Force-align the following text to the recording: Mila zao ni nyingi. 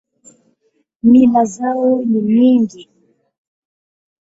Mila 1.03 1.43
zao 1.45 2.01
ni 2.09 2.21
nyingi. 2.21 2.89